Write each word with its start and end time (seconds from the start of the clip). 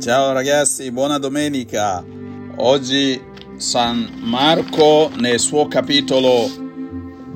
Ciao 0.00 0.32
ragazzi, 0.32 0.90
buona 0.92 1.18
domenica. 1.18 2.02
Oggi 2.56 3.20
San 3.56 4.08
Marco 4.22 5.10
nel 5.18 5.38
suo 5.38 5.68
capitolo 5.68 6.48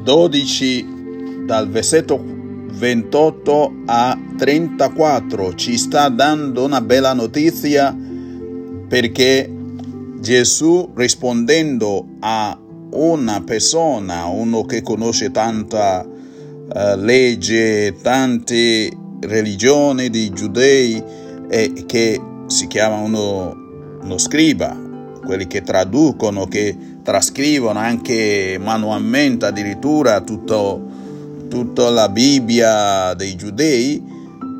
12 0.03 1.43
dal 1.45 1.69
versetto 1.69 2.19
28 2.25 3.83
a 3.85 4.19
34 4.39 5.55
ci 5.57 5.77
sta 5.77 6.09
dando 6.09 6.65
una 6.65 6.81
bella 6.81 7.13
notizia 7.13 7.95
perché 8.89 9.55
Gesù 10.21 10.91
rispondendo 10.97 12.17
a 12.21 12.59
una 12.93 13.43
persona, 13.43 14.25
uno 14.25 14.65
che 14.65 14.81
conosce 14.81 15.31
tanta 15.31 16.03
uh, 16.03 16.97
legge, 16.97 17.95
tante 18.01 18.91
religioni 19.21 20.09
di 20.09 20.31
giudei 20.31 21.03
e 21.47 21.85
che 21.85 22.33
si 22.47 22.67
chiama 22.67 22.97
uno, 22.97 24.19
scriba, 24.19 24.77
quelli 25.25 25.47
che 25.47 25.63
traducono, 25.63 26.47
che 26.47 26.77
trascrivono 27.03 27.79
anche 27.79 28.59
manualmente 28.61 29.47
addirittura 29.47 30.21
tutto, 30.21 30.83
tutta 31.49 31.91
la 31.91 32.09
Bibbia 32.09 33.15
dei 33.15 33.35
giudei 33.37 34.03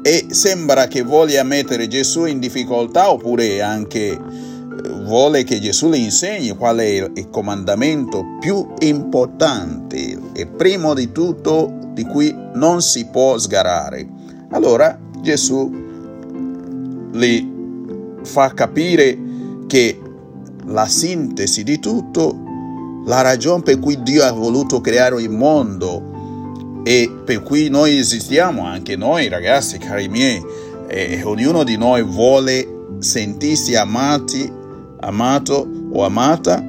e 0.03 0.27
sembra 0.31 0.87
che 0.87 1.03
voglia 1.03 1.43
mettere 1.43 1.89
Gesù 1.89 2.25
in 2.27 2.39
difficoltà 2.39 3.11
oppure 3.11 3.63
anche 3.63 4.09
eh, 4.09 4.19
vuole 5.05 5.45
che 5.45 5.61
Gesù 5.61 5.89
le 5.89 5.97
insegni 5.99 6.51
qual 6.51 6.79
è 6.79 7.09
il 7.15 7.29
comandamento 7.31 8.23
più 8.41 8.67
importante 8.81 10.19
e 10.35 10.47
primo 10.47 10.93
di 10.95 11.11
tutto 11.13 11.73
di 11.93 12.05
cui 12.05 12.35
non 12.55 12.83
si 12.83 13.07
può 13.07 13.39
sgarare. 13.39 14.07
Allora 14.51 14.99
Gesù 15.23 15.83
li 17.13 17.54
fa 18.25 18.53
capire 18.53 19.17
che 19.67 20.01
la 20.67 20.87
sintesi 20.87 21.63
di 21.63 21.79
tutto, 21.79 23.03
la 23.05 23.21
ragione 23.21 23.63
per 23.63 23.79
cui 23.79 24.03
Dio 24.03 24.25
ha 24.25 24.33
voluto 24.33 24.81
creare 24.81 25.21
il 25.23 25.31
mondo 25.31 26.83
e 26.85 27.11
per 27.25 27.43
cui 27.43 27.69
noi 27.69 27.99
esistiamo, 27.99 28.65
anche 28.65 28.97
noi 28.97 29.29
ragazzi, 29.29 29.79
cari 29.79 30.09
miei, 30.09 30.43
e 30.87 31.23
ognuno 31.25 31.65
di 31.65 31.77
noi 31.77 32.03
vuole 32.03 32.67
sentirsi 32.99 33.75
amati, 33.75 34.51
amato 35.01 35.67
o 35.93 36.05
amata 36.05 36.63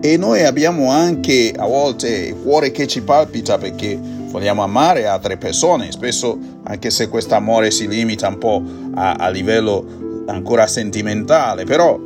e 0.00 0.16
noi 0.16 0.44
abbiamo 0.44 0.90
anche 0.90 1.52
a 1.56 1.66
volte 1.66 2.08
il 2.08 2.36
cuore 2.40 2.70
che 2.70 2.86
ci 2.86 3.02
palpita 3.02 3.58
perché 3.58 3.98
vogliamo 4.30 4.62
amare 4.62 5.06
altre 5.06 5.36
persone, 5.36 5.90
spesso 5.90 6.38
anche 6.64 6.90
se 6.90 7.08
questo 7.08 7.34
amore 7.34 7.70
si 7.70 7.88
limita 7.88 8.28
un 8.28 8.38
po' 8.38 8.62
a, 8.94 9.14
a 9.14 9.28
livello 9.28 10.07
ancora 10.28 10.66
sentimentale, 10.66 11.64
però 11.64 11.98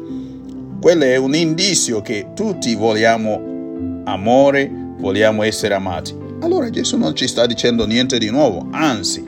quello 0.81 1.05
è 1.05 1.17
un 1.17 1.35
indizio 1.35 2.01
che 2.01 2.29
tutti 2.35 2.75
vogliamo 2.75 4.03
amore, 4.05 4.71
vogliamo 4.99 5.43
essere 5.43 5.75
amati. 5.75 6.17
Allora 6.41 6.71
Gesù 6.71 6.97
non 6.97 7.15
ci 7.15 7.29
sta 7.29 7.47
dicendo 7.47 7.87
niente 7.87 8.19
di 8.19 8.31
nuovo, 8.31 8.67
anzi, 8.73 9.25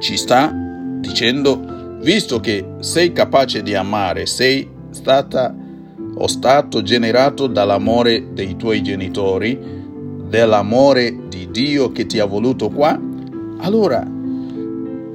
ci 0.00 0.16
sta 0.16 0.52
dicendo, 1.00 1.98
visto 2.00 2.40
che 2.40 2.64
sei 2.80 3.12
capace 3.12 3.62
di 3.62 3.74
amare, 3.74 4.26
sei 4.26 4.68
stata 4.90 5.54
o 6.14 6.26
stato 6.26 6.82
generato 6.82 7.46
dall'amore 7.46 8.32
dei 8.32 8.56
tuoi 8.56 8.82
genitori, 8.82 9.56
dell'amore 10.28 11.28
di 11.28 11.48
Dio 11.50 11.92
che 11.92 12.06
ti 12.06 12.18
ha 12.18 12.24
voluto 12.24 12.70
qua, 12.70 12.98
allora 13.60 14.04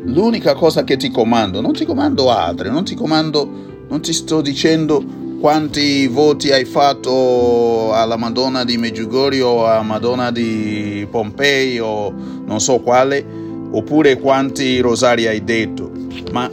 l'unica 0.05 0.53
cosa 0.55 0.83
che 0.83 0.97
ti 0.97 1.09
comando, 1.09 1.61
non 1.61 1.73
ti 1.73 1.85
comando 1.85 2.29
altre, 2.29 2.69
non 2.69 2.83
ti 2.83 2.95
comando, 2.95 3.47
non 3.87 4.01
ti 4.01 4.13
sto 4.13 4.41
dicendo 4.41 5.21
quanti 5.39 6.07
voti 6.07 6.51
hai 6.51 6.65
fatto 6.65 7.93
alla 7.93 8.15
Madonna 8.15 8.63
di 8.63 8.77
Meggiugorje 8.77 9.41
o 9.41 9.65
alla 9.65 9.81
Madonna 9.81 10.31
di 10.31 11.05
Pompei 11.09 11.79
o 11.79 12.13
non 12.45 12.59
so 12.59 12.79
quale, 12.79 13.25
oppure 13.71 14.19
quanti 14.19 14.79
rosari 14.79 15.27
hai 15.27 15.43
detto, 15.43 15.91
ma 16.31 16.49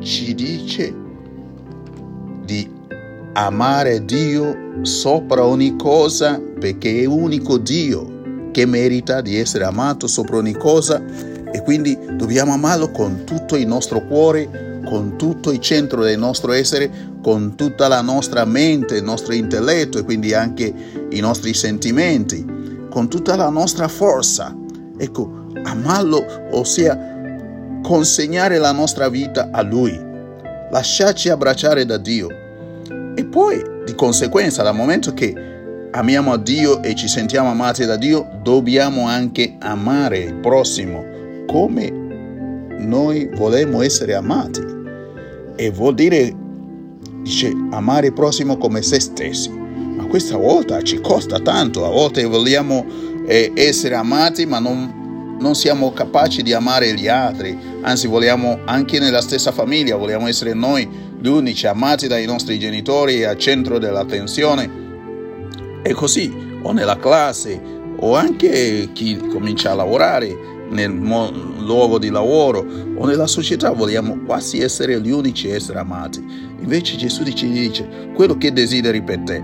ci 0.00 0.34
dice 0.34 0.94
di 2.44 2.68
amare 3.34 4.04
Dio 4.04 4.82
sopra 4.82 5.44
ogni 5.44 5.76
cosa 5.76 6.40
perché 6.58 7.02
è 7.02 7.04
unico 7.04 7.58
Dio 7.58 8.48
che 8.50 8.66
merita 8.66 9.20
di 9.20 9.36
essere 9.36 9.64
amato 9.64 10.08
sopra 10.08 10.38
ogni 10.38 10.54
cosa 10.54 11.00
e 11.52 11.62
quindi 11.62 11.98
dobbiamo 12.12 12.52
amarlo 12.52 12.90
con 12.90 13.24
tutto 13.24 13.56
il 13.56 13.66
nostro 13.66 14.06
cuore, 14.06 14.80
con 14.84 15.16
tutto 15.16 15.50
il 15.50 15.58
centro 15.58 16.02
del 16.02 16.18
nostro 16.18 16.52
essere, 16.52 16.90
con 17.22 17.54
tutta 17.56 17.88
la 17.88 18.00
nostra 18.00 18.44
mente, 18.44 18.96
il 18.96 19.04
nostro 19.04 19.34
intelletto 19.34 19.98
e 19.98 20.04
quindi 20.04 20.32
anche 20.32 20.72
i 21.10 21.20
nostri 21.20 21.54
sentimenti, 21.54 22.44
con 22.88 23.08
tutta 23.08 23.36
la 23.36 23.48
nostra 23.48 23.88
forza. 23.88 24.56
Ecco, 24.96 25.48
amarlo, 25.64 26.24
ossia 26.50 27.18
consegnare 27.82 28.58
la 28.58 28.72
nostra 28.72 29.08
vita 29.08 29.48
a 29.50 29.62
Lui, 29.62 29.98
lasciarci 30.70 31.28
abbracciare 31.28 31.84
da 31.84 31.96
Dio. 31.96 32.28
E 33.14 33.24
poi, 33.24 33.62
di 33.84 33.94
conseguenza, 33.94 34.62
dal 34.62 34.74
momento 34.74 35.12
che 35.12 35.34
amiamo 35.90 36.32
a 36.32 36.38
Dio 36.38 36.82
e 36.82 36.94
ci 36.94 37.08
sentiamo 37.08 37.50
amati 37.50 37.84
da 37.84 37.96
Dio, 37.96 38.28
dobbiamo 38.42 39.06
anche 39.06 39.56
amare 39.58 40.18
il 40.18 40.34
prossimo 40.34 41.09
come 41.50 41.90
noi 42.78 43.28
vogliamo 43.34 43.82
essere 43.82 44.14
amati. 44.14 44.62
E 45.56 45.70
vuol 45.72 45.94
dire, 45.96 46.32
dice, 47.22 47.52
amare 47.72 48.06
il 48.06 48.12
prossimo 48.12 48.56
come 48.56 48.82
se 48.82 49.00
stessi. 49.00 49.50
Ma 49.50 50.04
questa 50.04 50.36
volta 50.36 50.80
ci 50.82 51.00
costa 51.00 51.40
tanto, 51.40 51.84
a 51.84 51.90
volte 51.90 52.24
vogliamo 52.24 52.86
eh, 53.26 53.50
essere 53.56 53.96
amati 53.96 54.46
ma 54.46 54.60
non, 54.60 55.36
non 55.40 55.56
siamo 55.56 55.92
capaci 55.92 56.42
di 56.42 56.52
amare 56.52 56.94
gli 56.94 57.08
altri, 57.08 57.58
anzi 57.82 58.06
vogliamo 58.06 58.60
anche 58.64 59.00
nella 59.00 59.20
stessa 59.20 59.50
famiglia, 59.50 59.96
vogliamo 59.96 60.28
essere 60.28 60.54
noi 60.54 60.88
gli 61.20 61.26
unici 61.26 61.66
amati 61.66 62.06
dai 62.06 62.26
nostri 62.26 62.60
genitori 62.60 63.24
al 63.24 63.36
centro 63.36 63.80
dell'attenzione. 63.80 64.78
E 65.82 65.92
così, 65.94 66.32
o 66.62 66.70
nella 66.70 66.96
classe, 66.96 67.60
o 67.96 68.14
anche 68.14 68.90
chi 68.92 69.16
comincia 69.16 69.72
a 69.72 69.74
lavorare, 69.74 70.58
nel 70.70 70.90
luogo 70.90 71.98
di 71.98 72.10
lavoro 72.10 72.64
o 72.96 73.06
nella 73.06 73.26
società 73.26 73.70
vogliamo 73.70 74.20
quasi 74.24 74.60
essere 74.60 75.00
gli 75.00 75.10
unici 75.10 75.50
a 75.50 75.54
essere 75.54 75.78
amati. 75.78 76.24
Invece 76.60 76.96
Gesù 76.96 77.24
ci 77.24 77.50
dice 77.50 78.10
quello 78.14 78.36
che 78.36 78.52
desideri 78.52 79.02
per 79.02 79.20
te, 79.20 79.42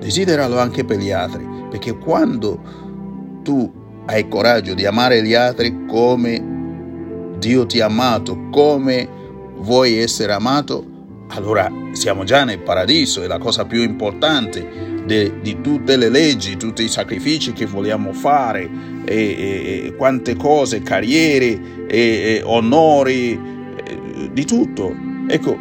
desideralo 0.00 0.58
anche 0.58 0.84
per 0.84 0.98
gli 0.98 1.10
altri, 1.10 1.46
perché 1.70 1.96
quando 1.96 2.60
tu 3.42 3.70
hai 4.06 4.28
coraggio 4.28 4.74
di 4.74 4.86
amare 4.86 5.22
gli 5.22 5.34
altri 5.34 5.86
come 5.86 6.56
Dio 7.38 7.66
ti 7.66 7.80
ha 7.80 7.86
amato, 7.86 8.48
come 8.50 9.08
vuoi 9.58 9.98
essere 9.98 10.32
amato, 10.32 10.84
allora 11.28 11.70
siamo 11.92 12.24
già 12.24 12.44
nel 12.44 12.60
paradiso, 12.60 13.22
è 13.22 13.26
la 13.26 13.38
cosa 13.38 13.64
più 13.64 13.82
importante 13.82 14.87
de, 15.08 15.40
di 15.40 15.60
tutte 15.60 15.96
le 15.96 16.10
leggi, 16.10 16.56
tutti 16.56 16.84
i 16.84 16.88
sacrifici 16.88 17.52
che 17.52 17.66
vogliamo 17.66 18.12
fare, 18.12 18.70
e, 19.04 19.14
e, 19.86 19.94
quante 19.96 20.36
cose, 20.36 20.82
carriere, 20.82 21.86
e, 21.88 22.42
onori, 22.44 23.56
di 24.32 24.44
tutto. 24.44 24.94
Ecco, 25.26 25.56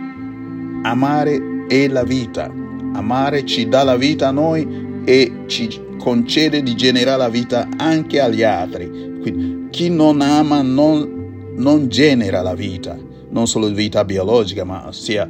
amare 0.84 1.66
è 1.68 1.88
la 1.88 2.04
vita, 2.04 2.54
amare 2.94 3.46
ci 3.46 3.68
dà 3.68 3.84
la 3.84 3.96
vita 3.96 4.28
a 4.28 4.32
noi 4.32 5.02
e 5.06 5.44
ci 5.48 5.70
concede 5.98 6.62
di 6.62 6.76
generare 6.76 7.18
la 7.18 7.30
vita 7.30 7.68
anche 7.78 8.20
agli 8.20 8.44
altri. 8.44 9.18
Quindi, 9.22 9.68
chi 9.72 9.90
non 9.90 10.22
ama 10.22 10.62
non, 10.62 11.54
non 11.56 11.88
genera 11.88 12.42
la 12.42 12.54
vita, 12.54 12.98
non 13.30 13.48
solo 13.48 13.70
vita 13.70 14.04
biologica, 14.06 14.64
ma 14.64 14.90
sia 14.92 15.28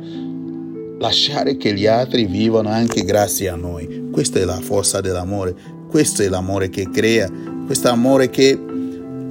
lasciare 1.00 1.58
che 1.58 1.74
gli 1.74 1.86
altri 1.86 2.26
vivano 2.26 2.70
anche 2.70 3.04
grazie 3.04 3.50
a 3.50 3.56
noi. 3.56 4.10
Questa 4.12 4.40
è 4.40 4.44
la 4.44 4.60
forza 4.60 5.02
dell'amore, 5.02 5.56
questo 5.90 6.24
è 6.24 6.30
l'amore 6.30 6.70
che 6.70 6.90
crea, 6.90 7.30
questo 7.66 7.90
amore 7.90 8.30
che 8.30 8.60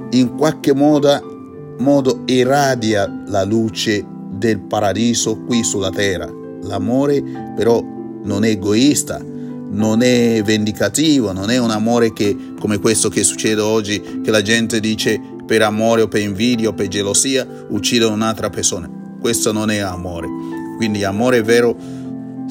in 0.09 0.35
qualche 0.37 0.73
modo, 0.73 1.75
modo 1.79 2.23
irradia 2.25 3.23
la 3.27 3.43
luce 3.43 4.05
del 4.31 4.59
paradiso 4.59 5.39
qui 5.41 5.63
sulla 5.63 5.89
terra. 5.89 6.31
L'amore 6.61 7.21
però 7.55 7.83
non 8.23 8.43
è 8.43 8.49
egoista, 8.49 9.21
non 9.69 10.01
è 10.01 10.41
vendicativo, 10.43 11.31
non 11.33 11.49
è 11.49 11.57
un 11.57 11.71
amore 11.71 12.13
che, 12.13 12.35
come 12.59 12.79
questo 12.79 13.09
che 13.09 13.23
succede 13.23 13.61
oggi, 13.61 14.21
che 14.23 14.31
la 14.31 14.41
gente 14.41 14.79
dice 14.79 15.19
per 15.45 15.61
amore 15.61 16.01
o 16.01 16.07
per 16.07 16.21
invidia 16.21 16.69
o 16.69 16.73
per 16.73 16.87
gelosia 16.87 17.47
uccide 17.69 18.05
un'altra 18.05 18.49
persona. 18.49 18.89
Questo 19.19 19.51
non 19.51 19.69
è 19.69 19.79
amore. 19.79 20.27
Quindi 20.77 21.03
amore 21.03 21.41
vero 21.41 21.75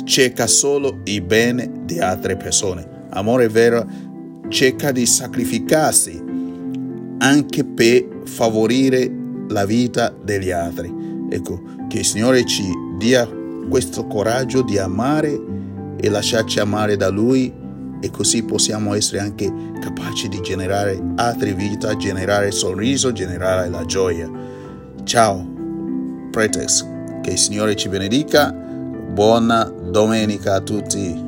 cerca 0.05 0.47
solo 0.47 1.01
il 1.05 1.23
bene 1.23 1.71
di 1.85 2.01
altre 2.01 2.37
persone. 2.37 3.07
Amore 3.11 3.49
vero 3.49 3.87
cerca 4.49 4.93
di 4.93 5.07
sacrificarsi 5.07 6.23
anche 7.19 7.65
per 7.65 8.23
favorire 8.25 9.11
la 9.49 9.65
vita 9.65 10.15
degli 10.23 10.51
altri. 10.51 10.93
Ecco, 11.31 11.63
che 11.89 12.01
il 12.01 12.05
Signore 12.05 12.45
ci 12.45 12.65
dia 12.99 13.29
questo 13.69 14.07
coraggio 14.07 14.63
di 14.63 14.79
amare 14.79 15.41
e 15.97 16.09
lasciarci 16.09 16.61
amare 16.61 16.97
da 16.97 17.09
Lui 17.09 17.53
e 18.01 18.11
così 18.11 18.43
possiamo 18.45 18.95
essere 18.95 19.21
anche 19.21 19.51
capaci 19.81 20.29
di 20.29 20.41
generare 20.41 21.01
altre 21.17 21.55
vita, 21.55 21.97
generare 21.97 22.51
sorriso, 22.51 23.13
generare 23.13 23.69
la 23.69 23.85
gioia. 23.85 24.31
Ciao, 25.05 25.47
Pretex, 26.31 26.96
che 27.27 27.33
il 27.33 27.39
Signore 27.39 27.75
ci 27.75 27.89
benedica. 27.89 28.53
Buona 28.53 29.65
domenica 29.65 30.55
a 30.55 30.61
tutti. 30.61 31.26